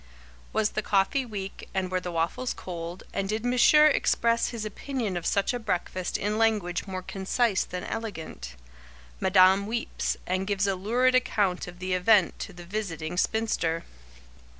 [0.51, 5.15] Was the coffee weak and were the waffles cold, and did Monsieur express his opinion
[5.15, 8.55] of such a breakfast in language more concise than elegant?
[9.19, 13.83] Madame weeps, and gives a lurid account of the event to the visiting spinster.